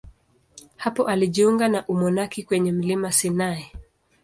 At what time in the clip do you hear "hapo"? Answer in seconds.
0.77-1.07